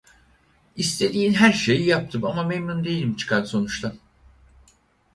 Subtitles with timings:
[0.75, 3.93] İstediğin her şeyi yaptım, ama memnun değilim çıkan sonuçtan.